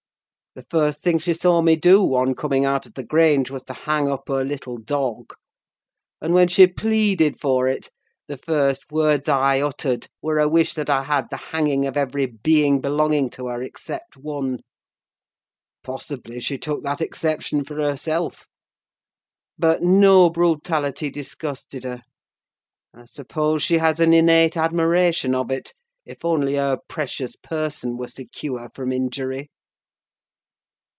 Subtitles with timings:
[0.53, 3.73] The first thing she saw me do, on coming out of the Grange, was to
[3.73, 5.33] hang up her little dog;
[6.19, 7.89] and when she pleaded for it,
[8.27, 12.25] the first words I uttered were a wish that I had the hanging of every
[12.25, 14.59] being belonging to her, except one:
[15.85, 18.45] possibly she took that exception for herself.
[19.57, 22.01] But no brutality disgusted her:
[22.93, 25.73] I suppose she has an innate admiration of it,
[26.05, 29.49] if only her precious person were secure from injury!